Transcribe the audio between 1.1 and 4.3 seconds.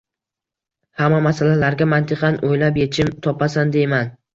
masalalarga mantiqan o`ylab echim topasan, deyman